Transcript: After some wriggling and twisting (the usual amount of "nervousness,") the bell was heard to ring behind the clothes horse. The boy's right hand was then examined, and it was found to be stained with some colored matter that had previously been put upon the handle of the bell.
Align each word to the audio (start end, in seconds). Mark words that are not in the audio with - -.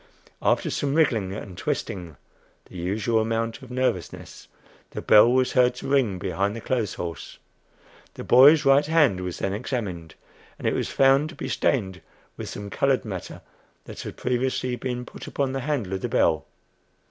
After 0.41 0.71
some 0.71 0.95
wriggling 0.95 1.31
and 1.31 1.55
twisting 1.55 2.17
(the 2.65 2.75
usual 2.75 3.21
amount 3.21 3.61
of 3.61 3.69
"nervousness,") 3.69 4.47
the 4.89 5.01
bell 5.03 5.31
was 5.31 5.51
heard 5.51 5.75
to 5.75 5.87
ring 5.87 6.17
behind 6.17 6.55
the 6.55 6.59
clothes 6.59 6.95
horse. 6.95 7.37
The 8.15 8.23
boy's 8.23 8.65
right 8.65 8.87
hand 8.87 9.19
was 9.21 9.37
then 9.37 9.53
examined, 9.53 10.15
and 10.57 10.67
it 10.67 10.73
was 10.73 10.89
found 10.89 11.29
to 11.29 11.35
be 11.35 11.47
stained 11.47 12.01
with 12.35 12.49
some 12.49 12.71
colored 12.71 13.05
matter 13.05 13.43
that 13.85 14.01
had 14.01 14.17
previously 14.17 14.75
been 14.75 15.05
put 15.05 15.27
upon 15.27 15.51
the 15.51 15.59
handle 15.59 15.93
of 15.93 16.01
the 16.01 16.09
bell. 16.09 16.47